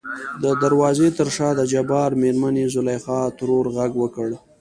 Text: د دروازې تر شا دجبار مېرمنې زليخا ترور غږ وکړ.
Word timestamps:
د 0.43 0.45
دروازې 0.63 1.07
تر 1.17 1.27
شا 1.35 1.49
دجبار 1.61 2.09
مېرمنې 2.21 2.65
زليخا 2.75 3.19
ترور 3.37 3.65
غږ 3.75 3.91
وکړ. 4.01 4.29